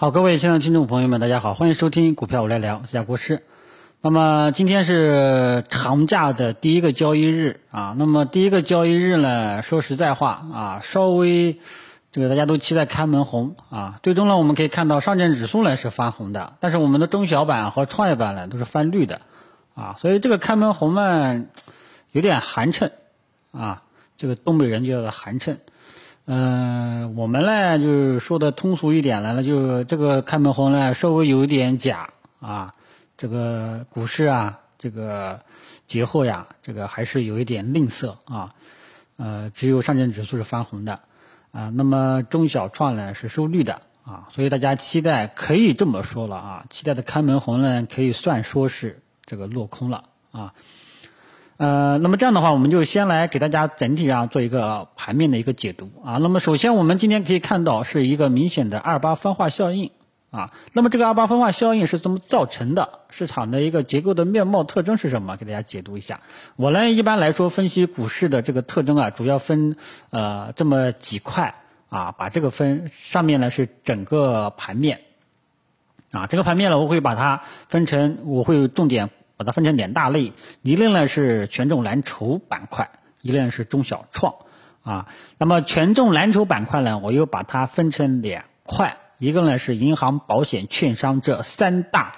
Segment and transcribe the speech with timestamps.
[0.00, 3.42] 好，各位亲爱的听众朋友们，大家好，欢迎收听股票我来聊，我是家国师。
[4.00, 11.58] 那么今天是长假的第一个交易日啊，那么第一个交易日呢，说实在话啊，稍微
[12.12, 19.20] 这个大家都期待开门红啊，最终呢我们可以看到上证指数呢是翻红的，但是我们的中小板和创业板呢都是翻绿的
[19.74, 21.44] 啊，所以这个开门红呢
[22.10, 22.92] 有点寒碜
[23.52, 23.82] 啊，
[24.16, 25.58] 这个东北人就叫做寒碜。
[26.32, 32.72] 嗯，我们呢就是说的通俗一点来了，那就这个开门红呢稍微有一点假啊，
[33.18, 35.40] 这个股市啊，这个
[35.88, 38.54] 节后呀，这个还是有一点吝啬啊，
[39.16, 41.00] 呃，只有上证指数是翻红的
[41.50, 50.54] 啊，那么中小创呢是收绿的啊，所以大家期待可以这么说了啊，期待的开门红呢可以算说是这个落空了啊。
[51.60, 56.16] 呃，那么这样的话，我们就先来给大家整体上做一个盘面的一个解读啊。
[56.16, 59.90] 那么首先，我们今天可以看到是一个明显的二八分化效应
[60.30, 60.52] 啊。
[60.72, 63.00] 那么这个二八分化效应是怎么造成的？
[63.10, 65.36] 市场的一个结构的面貌特征是什么？
[65.36, 66.20] 给大家解读一下。
[66.56, 69.76] 我呢一般来说分析股市的这个特征啊，主要分
[70.08, 71.56] 呃这么几块
[71.90, 75.02] 啊，把这个分上面呢是整个盘面
[76.10, 79.10] 啊，这个盘面呢我会把它分成，我会重点。
[79.40, 82.90] 把它分成两大类，一类呢是权重蓝筹板块，
[83.22, 84.34] 一类是中小创
[84.82, 85.08] 啊。
[85.38, 92.16] 那么权重蓝筹板块呢，我又把它分成两块，一个呢是银行、保险、券商这三大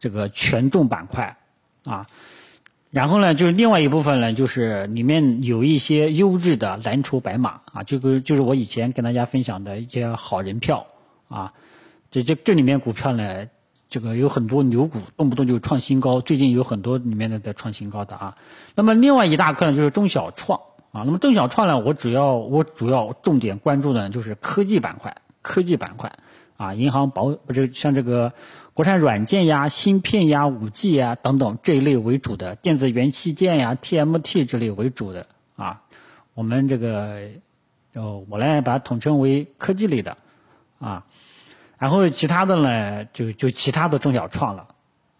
[0.00, 1.36] 这个权重板块
[1.84, 2.08] 啊。
[2.90, 10.88] 然后呢，就是另外一部分呢，就是里面有一些优质的蓝筹白马啊，这个就是我以前跟大家分享的一些好人票
[11.28, 11.52] 啊。
[12.10, 13.46] 这这这里面股票呢。
[13.94, 16.20] 这个有很多牛股，动不动就创新高。
[16.20, 18.36] 最近有很多里面的在创新高的啊。
[18.74, 20.58] 那么另外一大块呢，就是中小创
[20.90, 21.04] 啊。
[21.06, 26.18] 那么中小创呢，我主要我主要重点关注的就是科技板块，科技板块
[26.56, 28.32] 啊，银行保不是像这个
[28.72, 35.82] 国产软件呀、芯片呀、五 G 呀等等这一类为主的电子元器件呀、TMT 这类为主的啊。
[36.34, 37.28] 我们这个
[37.92, 40.16] 哦，我来把它统称为科技类的
[40.80, 41.06] 啊。
[41.84, 44.68] 然后其他的呢，就就其他的中小创了，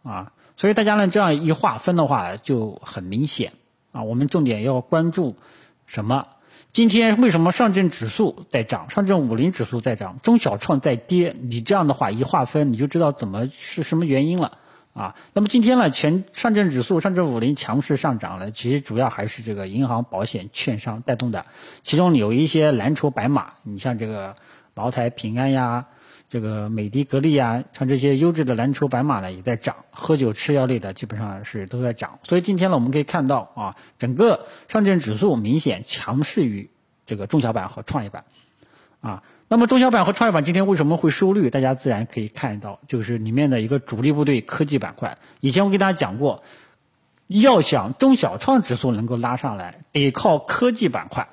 [0.02, 3.52] 啊，所以大家呢这样一划分的话就很明显
[3.92, 4.02] 啊。
[4.02, 5.36] 我们重点要关注
[5.84, 6.26] 什么？
[6.72, 11.36] 今天为什么上证指数在涨，上证五零指数在涨，中小创在跌？
[11.38, 14.56] 你这样的话一划分，你就知道怎么是什么原因了
[14.94, 15.16] 啊。
[15.34, 21.44] 那么今天呢，全上证指数、上证五零强势上涨了，其实主要还是这个银行、保险、券商带动的，
[21.82, 24.36] 其中有一些蓝筹白马，你像这个
[24.72, 25.88] 茅台、平安呀。
[26.34, 29.84] 这个美的、格力啊，像这些优质的蓝筹白马呢，也在涨。
[29.92, 32.18] 喝酒、吃药类的基本上是都在涨。
[32.24, 36.70] 所以今天呢，我们可以看到啊，整个上证指数明显强势于
[37.06, 38.24] 这个中小板和创业板
[39.00, 39.22] 啊。
[39.46, 41.50] 那么中小板和创业板今天为什么会收绿？
[41.50, 45.18] 大家自然可以看到，就是里面的一个主力部队科技板块。
[45.38, 46.42] 以前我给大家讲过，
[47.28, 51.28] 要想中小创指数能够拉上来，得靠科技板块。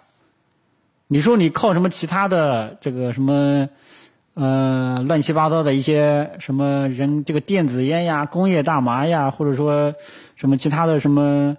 [1.07, 3.69] 你说你靠什么其他的这个什么？
[4.33, 9.93] 嗯，乱七八糟的一些什么人，这个电子烟呀、工业大麻呀，或者说
[10.37, 11.57] 什么其他的什么，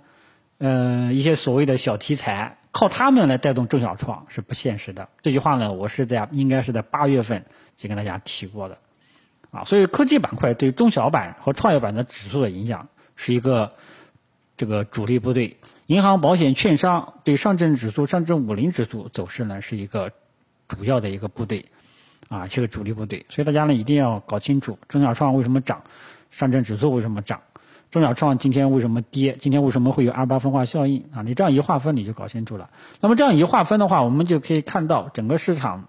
[0.57, 5.11] 呃，一些所谓的小题材，靠他们来带动中小创是不现实的。
[5.21, 7.45] 这句话呢，我是在应该是在八月份
[7.77, 8.79] 就跟大家提过的，
[9.51, 13.73] 啊，所以科技板块对中小板和创业板的指数的影响是一个
[14.57, 15.59] 这个主力部队，
[15.89, 20.11] 银行、保险、券商对上证指数、上证五零指数走势呢是一个
[20.69, 21.67] 主要的一个部队。
[22.33, 25.83] 啊，这个主力部队，所以大家呢一定要搞清楚中小创为什么涨，
[26.31, 27.43] 上证指数为什么涨，
[27.91, 31.21] 中小创今天为什么跌，今天为什么会有二八分化效应啊？
[31.21, 32.71] 你这样一划分你就搞清楚了。
[33.01, 35.89] 那么这样一划分的话，我们就可以看到整个市场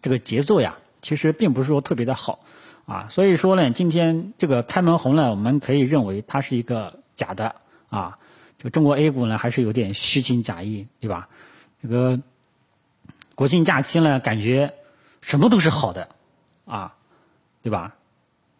[0.00, 2.44] 这个节奏呀，其实并不是说特别的好
[2.86, 3.08] 啊。
[3.10, 7.56] 所以说呢，今天这个开门红呢，我们可以认为它是一个假的
[7.88, 8.18] 啊。
[8.58, 11.28] 这个中国 A 股呢，还是有点虚情假意，对吧？
[11.82, 12.20] 这个
[13.34, 14.74] 国庆假期呢，感觉。
[15.22, 16.08] 什么都是好的，
[16.66, 16.94] 啊，
[17.62, 17.94] 对吧？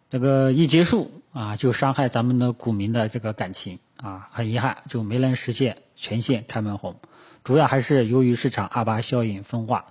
[0.09, 6.97] 这个一结束啊，就伤害咱们的股民的这个感情啊，很遗憾就没能实现全线开门红，
[7.45, 9.87] 主要还是由于市场二八效应分化，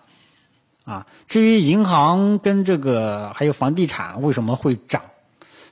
[0.85, 5.01] 啊，至于银行跟这个还有房地产为什么会涨，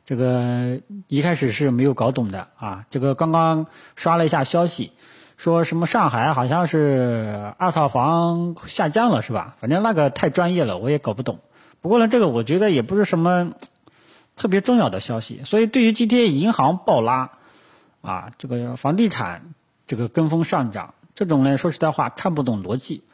[0.06, 4.92] 这个一开始是没有搞懂的啊，这个刚刚刷了一下消息。
[5.40, 9.56] 说什么上海好像是二套房下降了是吧？
[9.62, 11.40] 反正那个太专业了，我也搞不懂。
[11.80, 13.54] 不过呢，这个我觉得也不是什么
[14.36, 15.44] 特别重要的消息。
[15.46, 17.32] 所以对于今天银行暴拉
[18.02, 19.54] 啊，这个房地产
[19.88, 23.06] 这个跟风上涨，这种呢说实在话看不懂逻辑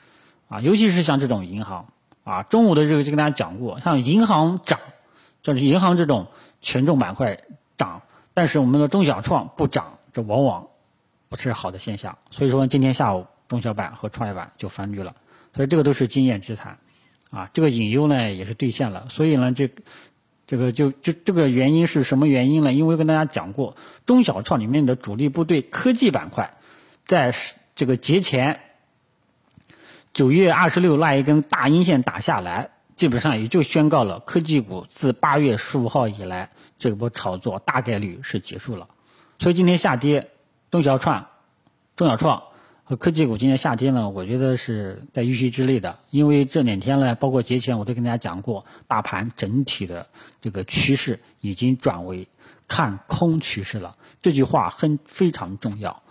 [0.50, 1.90] 啊，尤其是像这种银行
[2.24, 4.80] 啊，中午的这个就跟大家讲过，像银行涨，
[5.44, 6.26] 就是银行这种
[6.60, 7.42] 权重板块
[7.78, 8.02] 涨，
[8.34, 10.70] 但是我们的中小创不涨，这往往
[11.36, 12.18] 是好的现象。
[12.32, 15.16] 所以说今天下午中小板和创业板就翻绿了，
[15.56, 16.78] 所以这个都是经验之谈，
[17.32, 19.08] 啊，这个隐忧呢也是兑现了。
[19.10, 19.70] 所以呢，这
[20.48, 22.74] 这个就就这个原因是什么原因呢？
[22.74, 26.56] 因为跟大家讲过，中小创里面的主力部队科技板块，
[27.06, 27.34] 在
[27.76, 28.62] 这个节前。
[30.14, 38.88] 九月二十六那一根大阴线打下来，基本上也就宣告了科技股自八月十五号以来这波炒作大概率是结束了。
[39.40, 40.30] 所以今天下跌，
[40.76, 41.28] 中小创、
[41.96, 42.44] 中小创
[42.84, 46.00] 和科技股今天下跌呢，我觉得是在预期之内的。
[46.10, 50.08] 因为这两天呢，包括节前我都跟大家讲过，大盘整体的
[50.42, 52.28] 这个趋势已经转为
[52.68, 53.96] 看空趋势了。
[54.22, 56.04] 这句话很非常重要，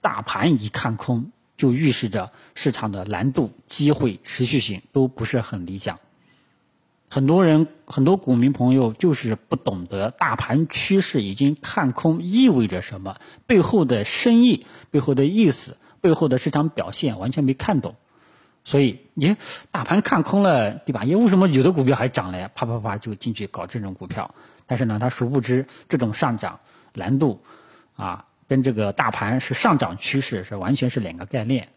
[0.00, 1.30] 大盘一看空。
[1.58, 5.98] 就预示着市场的难度、机会、持续性都不是很理想。
[7.08, 13.16] 很多人、很多股民朋友就是不懂得大盘趋势已经看空意味着什么，
[13.46, 17.94] 背后的深意、背后的意思、背后的市场表现完全没看懂。
[18.64, 19.36] 所以，你
[19.70, 21.04] 大盘看空了，对吧？
[21.04, 22.50] 因为什么有的股票还涨了呀？
[22.54, 24.34] 啪啪啪就进去搞这种股票，
[24.66, 26.60] 但是呢，他殊不知这种上涨
[26.92, 27.40] 难度
[27.94, 28.26] 啊。
[28.48, 31.70] 跟这个大盘是上涨趋势是完全是两个概念，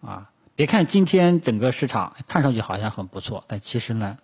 [0.00, 4.18] 啊，别看今天整个市场看上去好像很不错，但其实呢，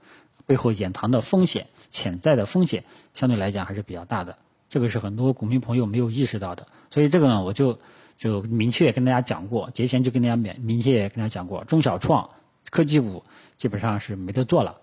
[0.47, 4.39] 背后隐藏的风险、潜在的风险相对来讲还是比较大的，
[4.69, 6.67] 这个是很多股民朋友没有意识到的。
[6.91, 7.79] 所以这个呢，我就
[8.19, 12.31] 就明确跟大家讲过，节前就跟大家明明确跟大家讲过，中小创
[12.71, 13.25] 科技股
[13.57, 14.77] 基本上是没得做了，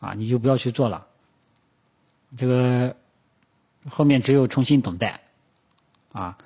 [0.00, 1.06] 啊，你就不要去做了，
[2.36, 2.96] 这个
[3.88, 5.20] 后面只有重新等待。
[6.12, 6.38] 啊，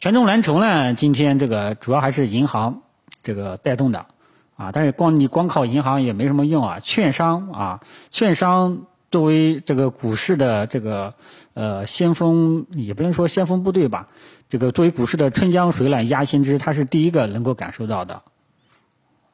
[0.00, 0.92] 权重蓝筹呢？
[0.94, 2.82] 今天这个主要还是银行
[3.22, 4.06] 这个带动的，
[4.56, 6.80] 啊，但是光你光靠银行也没什么用啊。
[6.80, 7.80] 券商啊，
[8.10, 11.14] 券商作为这个股市的这个
[11.54, 14.08] 呃先锋，也不能说先锋部队吧，
[14.48, 18.22] 这个作为股市的春江水暖鸭先知，它是第一个能够感受到的，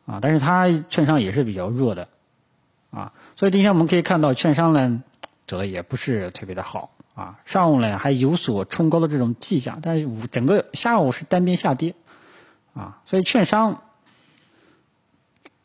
[0.06, 2.08] 啊，但是它券商也是比较弱的，
[2.90, 5.02] 啊，所以今天我们可以看到券商呢
[5.46, 6.90] 走的也不是特别的好。
[7.12, 11.94] 啊，上午呢还有所冲高的这种迹象，但是午整个下午是单边下跌，
[12.72, 13.82] 啊，所以券商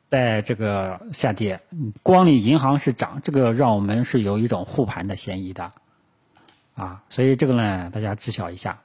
[0.10, 1.62] 在这个下跌，
[2.04, 5.72] 光里银行是涨，这个让我们是有一种护盘的嫌疑的，
[6.76, 8.82] 啊，所以这个呢大家知晓一下。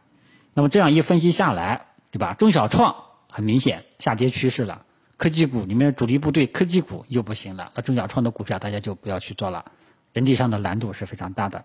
[0.54, 2.34] 那么这样一分析下来，对吧？
[2.34, 2.96] 中小创
[3.28, 4.84] 很明显下跌趋势了，
[5.16, 9.66] 科技股里面主力部队科技股又不行了，那中小创的股票大家就不要去做了，
[10.12, 11.64] 整体上的难度是非常大的。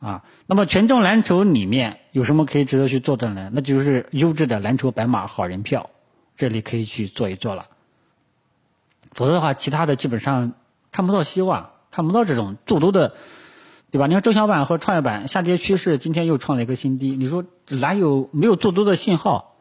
[0.00, 3.50] 啊，那么权重蓝筹里面有什么可以值得去做的呢？
[3.52, 5.90] 那就是优质的蓝筹白马好人票，
[6.36, 7.66] 这里可以去做一做了。
[9.18, 10.52] 否则的话，其他的基本上
[10.92, 13.14] 看不到希望，看不到这种做多的，
[13.90, 14.06] 对吧？
[14.06, 19.56] 你看中小板和创业板下跌趋势，今天又创了一个新低，你说哪有没有做多的信号？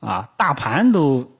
[0.00, 1.30] 啊，大盘都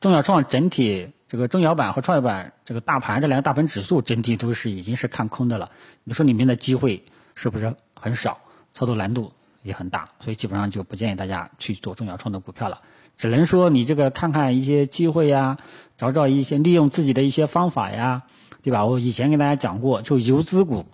[0.00, 5.70] 中小创整体这个中小板和创业板这个大盘这两个大盘指数整体都是已经是看空的了，
[6.04, 7.06] 你说里面的机会？
[7.34, 8.36] 是不是很少？
[8.74, 9.32] 操作难度
[9.62, 12.82] 也很大，所以基本上就不建议大家去做中小创的股票了。
[13.18, 15.58] 只能说你这个看看一些机会呀，
[15.96, 18.22] 找找一些利用自己的一些方法呀，
[18.62, 18.86] 对吧？
[18.86, 20.86] 我以前跟大家讲过，就游资股，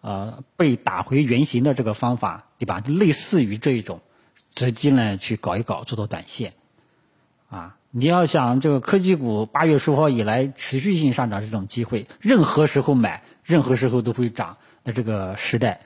[0.00, 2.82] 呃，被打回原形的这个方法，对吧？
[2.86, 4.00] 类似于这一种，
[4.54, 6.54] 直接呢去搞一搞，做做短线。
[7.50, 14.56] 啊，你要想这个科技股八月十五号以来持续性上涨这种机会，任何时候买，任何时候都会涨。
[14.82, 15.80] 那这个时代，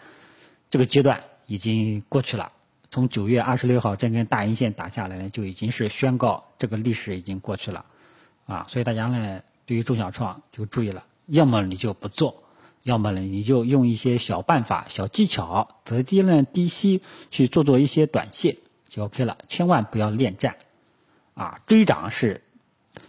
[0.71, 2.53] 这个阶段已经过去了。
[2.90, 7.85] 从九月二十六号这根大阴线打下来呢，就已经是宣告这个历史已经过去了，
[8.47, 12.42] 啊，所以大家呢，对于中小创就注意了，要么你就不做，
[12.82, 18.56] 要么呢你就用一些小办法、小技巧，择机呢低吸去做做一些短线
[18.88, 20.56] 就 OK 了，千万不要恋战，
[21.35, 22.42] 啊，追涨是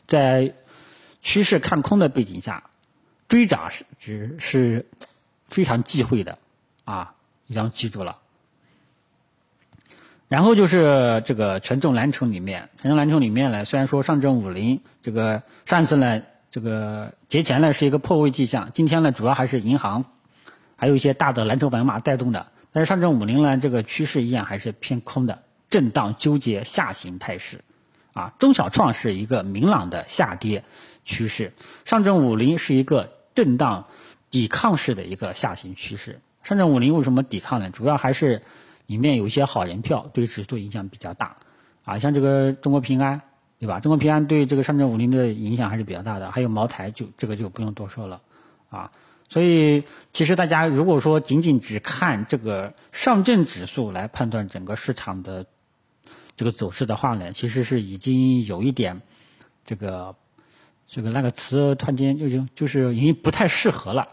[0.08, 0.54] 在
[1.22, 2.70] 趋势看空的背景下，
[3.28, 4.88] 追涨是只是。
[5.52, 6.38] 非常忌讳的，
[6.86, 7.14] 啊，
[7.46, 8.20] 一定要记住了。
[10.32, 16.22] 然后就是这个权重蓝筹里面，权重蓝筹里面呢，虽然说上证五零这个上次呢，
[16.52, 20.06] 这个节前呢是一个破位迹象，今天呢主要还是银行，
[20.78, 27.60] 还有一些大的蓝筹白马带动的，但是上证五零呢这个趋势依然还是偏空的，震荡纠结下行态势，
[28.14, 30.64] 啊，中小创是一个明朗的下跌
[31.04, 31.52] 趋势，
[31.84, 33.88] 上证五零是一个震荡。
[34.30, 37.70] 抵抗式的一个下行趋势，上证五零为什么抵抗呢？
[37.70, 38.44] 主要还是
[38.86, 41.38] 里面有一些好人票对指数影响比较大，
[41.84, 43.22] 啊，像这个中国平安，
[43.60, 43.80] 对吧？
[43.80, 48.22] 中国平安对这个上证五零的影响还是比较大的，还有茅台就这个就不用多说了
[48.70, 48.92] 啊。
[49.30, 55.46] 所以其实大家如果说仅仅只看这个上证指数来判断整个市场的
[56.36, 59.02] 这个走势的话呢，其实是已经有一点
[59.66, 60.16] 这个
[60.86, 64.10] 这个那个词突然间就就就是已经不太适合了，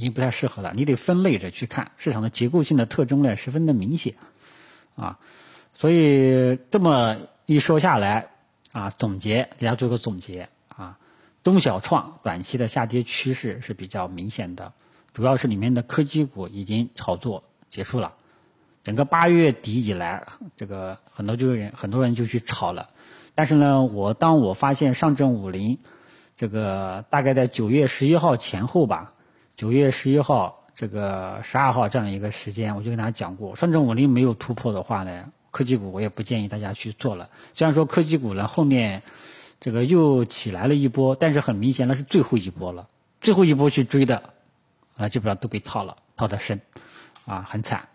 [0.00, 0.72] 已经不太适合了。
[0.74, 4.14] 你得分类着去看市场的结构性的特征呢，十分的明显
[4.96, 5.18] 啊。
[5.74, 7.16] 所以这么
[7.46, 8.30] 一说下来。
[8.72, 10.96] 啊，总结，给大家做个总结啊。
[11.42, 14.72] 中小创短期的下跌趋势是比较明显的，
[15.12, 18.12] 主要是里面的科技股已经炒作结束了。
[18.84, 20.24] 整个八月底以来，
[20.56, 22.90] 这个很多就人很多人就去炒了。
[23.34, 25.78] 但是呢，我当我发现上证五零
[26.36, 29.14] 这个大概在九月十一号前后吧，
[29.60, 35.26] 九月十一号这个十二号这样一个时间，我就跟大家讲过，上证五零没有突破的话呢。
[35.50, 37.28] 科技股我也不建议大家去做了。
[37.52, 39.02] 虽然说科技股呢后面
[39.60, 42.88] 这个又起来了一波，但是很明显那是最后一波了。
[43.20, 44.32] 最后一波去追的
[44.96, 46.62] 啊，基本上都被套了，套的深
[47.26, 47.90] 啊，很惨，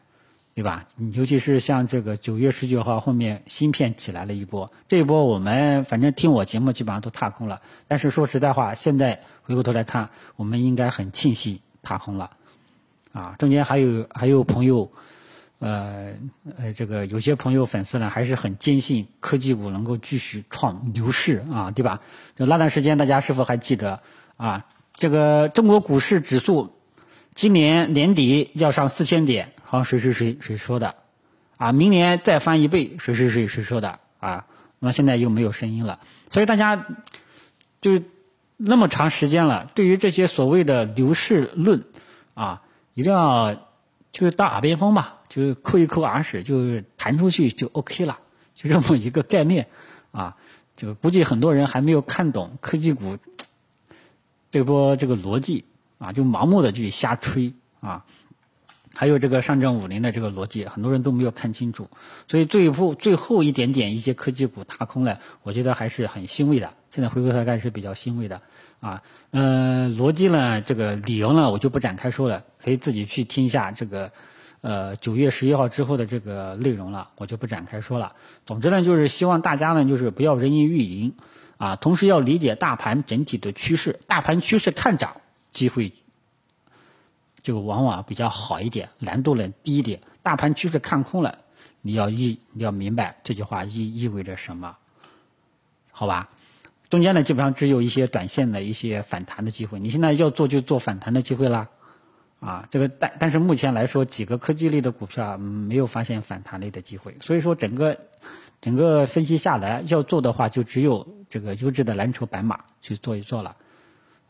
[0.56, 0.88] 对吧？
[1.12, 7.62] 尤其是像这个九月十九号后面芯片起来了一波，这一波我们反正听我节目基本上都踏空了。
[7.90, 12.32] 但是说实在话，现在回过头来看，我们应该很庆幸踏空了
[13.12, 13.36] 啊。
[13.38, 14.92] 中间还有还有朋友。
[15.58, 16.16] 呃
[16.58, 22.02] 呃，这个有些朋友粉丝呢还是很坚信科技股能够继续创牛市啊，对吧？
[22.36, 24.02] 就那段时间大家是否还记得
[24.36, 24.66] 啊？
[24.96, 26.76] 这个中国股市指数
[27.34, 30.96] 今年年底要上四千点，好谁谁谁谁说的
[31.58, 31.72] 啊？
[31.72, 34.46] 明年再翻一倍，谁谁谁谁说的啊？
[34.80, 36.86] 那现在又没有声音了，所以大家
[37.82, 38.02] 就
[38.58, 41.86] 那么长时间了，对于这些所谓的牛市论
[42.34, 42.62] 啊，
[42.94, 43.56] 一定要。
[44.16, 48.18] 就是当耳边风吧，就是抠一抠耳屎，就是弹出去就 OK 了，
[48.54, 49.68] 就这么一个概念
[50.12, 50.38] 啊。
[50.78, 53.18] 就估计很多人还没有看懂科技股
[54.52, 55.66] 这波这个逻辑
[55.98, 58.06] 啊，就盲目的去瞎吹啊。
[58.96, 61.90] 还有这个上证五零的这个逻辑，很多人都没有看清楚，
[62.28, 66.74] 所以最后最后一点点一些科技股踏空了，我觉得还是很欣慰的。
[66.92, 68.42] 现在回过头来看是比较欣慰的
[68.80, 69.04] 啊。
[69.32, 74.14] 嗯，逻辑呢，这个理由呢，我就不展开说了，可以自己去听一下这个
[74.62, 78.14] 呃九月十一号之后的这个内容了，我就不展开说了。
[78.46, 81.14] 总之呢，就是希望大家呢，就是不要人云亦云
[81.58, 85.18] 啊，同时要理解大盘整体的趋势，大盘趋势看涨
[85.52, 85.92] 机会。
[87.46, 90.02] 就往往比较好一点，难度呢低一点。
[90.24, 91.38] 大盘趋势看空了，
[91.84, 94.78] 你要意你要明白这句话意意味着什么，
[95.92, 96.30] 好吧？
[96.90, 99.80] 中间呢基本上只有一些短线的一些反弹的机会。
[99.80, 101.70] 你现在要做就做反弹的机会啦，
[102.40, 108.00] 啊，这个但但是目前来说几个科技类的股票没有发现反弹类的机会，所以说整个
[108.60, 113.56] 整个分析下来要做的话，就只有这个优质的蓝筹白马去做一做了，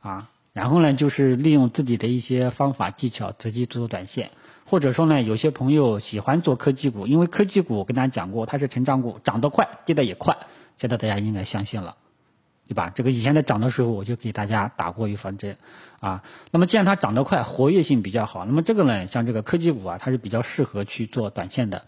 [0.01, 0.29] 啊。
[0.55, 4.31] 然后呢，就是利用自己的一些方法技巧，直接做短线，
[4.65, 10.37] 或者说呢，有些朋友喜欢做科技股，因为科技股我跟大家讲过，它是成长股，涨得快，跌得也快，
[10.77, 11.97] 现在大家应该相信了，
[12.69, 12.89] 对吧？
[12.95, 15.57] 这个以前在涨的时候，我就给大家打过预防针，
[15.99, 21.83] 啊，那么既然它涨得快，活跃性比较好，那么这个呢，像这个科技股啊，它是比较适合去做短线的，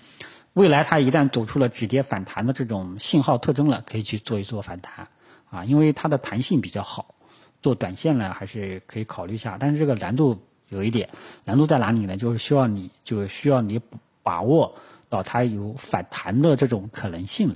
[0.52, 5.08] 未来它一旦走出了止跌反弹的这种信号特征了，可以去做一做反弹，
[5.50, 7.16] 啊，因为它的弹性比较好。
[7.62, 11.10] 做短线呢，还是可以考虑一下，但是这个难度有一点，
[11.44, 12.16] 难度在哪里呢？
[12.16, 13.82] 就是需要你，就需要你
[14.22, 14.76] 把握
[15.10, 17.56] 到它有反弹的这种可能性了，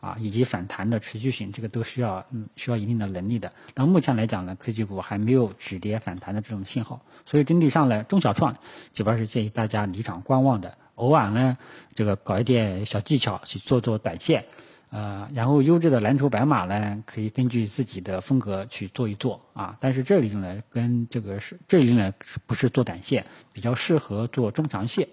[0.00, 3.52] 啊，以及反弹的持续性，这个都需要，嗯，需要一定的能力的。
[3.74, 8.56] 那目前来讲呢，科技股还没有止跌反弹的这种信号，所以整体上呢，中小创
[8.92, 11.56] 这边是建议大家离场观望的，偶尔呢，
[11.94, 14.44] 这个搞一点小技巧去做做短线。
[14.90, 19.76] 呃，然后优质的蓝筹白马呢，可以根据自己的风格去做一做啊。
[19.80, 22.12] 但是这里呢，跟这个是这里呢，
[22.46, 25.08] 不是做短线，比较适合做中长线，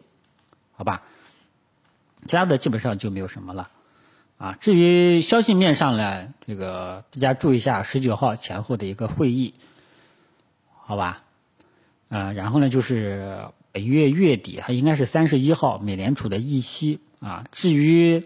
[0.76, 1.04] 好吧？
[2.26, 3.70] 其他的基本上就没有什么了
[4.40, 4.58] 啊。
[4.60, 9.54] 至于消息面上呢，这个大家注意一下十九号前后的一个会议，
[10.74, 11.22] 好吧？
[12.10, 17.46] 呃，然后呢，就是本月月底，它应该是三十一号美联储的议息啊。
[17.52, 18.26] 至于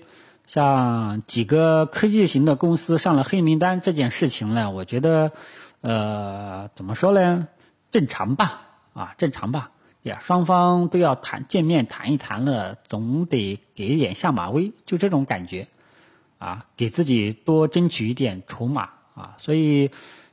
[0.52, 5.32] 像几个科技型的公司上了黑名单这件事情呢，我觉得，
[5.80, 7.48] 呃，怎么说呢？
[7.90, 9.72] 正常吧，啊，正常吧。
[10.02, 15.70] 呀，双方都要谈见面谈一谈了，总得给一点下马威，就这种感觉，
[16.38, 19.38] 啊，给自己多争取一点筹码啊。
[19.40, 19.90] 所以，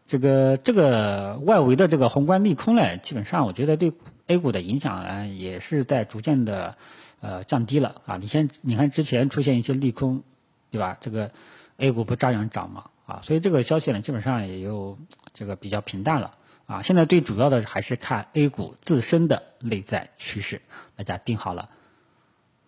[0.08, 3.92] 这个这个外围的这个宏观利空呢，基本上我觉得对
[4.26, 6.76] A 股的影响呢，也是在逐渐的。
[7.20, 8.16] 呃，降低了啊！
[8.16, 10.22] 你先你看之前出现一些利空，
[10.70, 10.96] 对吧？
[11.00, 11.32] 这个
[11.76, 12.90] A 股不照样涨吗？
[13.06, 14.96] 啊，所以这个消息呢，基本上也就
[15.34, 16.34] 这个比较平淡了
[16.66, 16.82] 啊。
[16.82, 20.62] 现在最主要的还是看 A 股自身的内在趋势，
[20.94, 21.70] 大家定好了，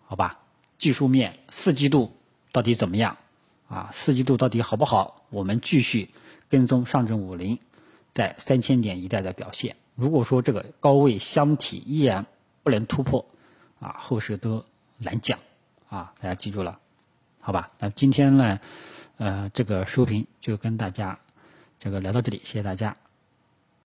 [0.05, 0.39] 好吧？
[0.77, 2.11] 技术面四季度
[2.51, 3.17] 到底怎么样？
[3.69, 5.23] 啊，四季度到底好不好？
[5.29, 6.09] 我们继续
[6.49, 7.59] 跟踪上证五零
[8.11, 9.77] 在三千点一带的表现。
[9.95, 12.25] 如果说这个高位箱体依然
[12.63, 13.25] 不能突破，
[13.81, 14.63] 啊，后世都
[14.97, 15.39] 难讲
[15.89, 16.13] 啊！
[16.21, 16.79] 大家记住了，
[17.41, 17.71] 好吧？
[17.79, 18.59] 那今天呢，
[19.17, 21.19] 呃，这个收评就跟大家
[21.79, 22.95] 这个聊到这里，谢谢大家。